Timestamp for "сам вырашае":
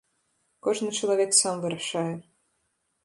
1.41-2.11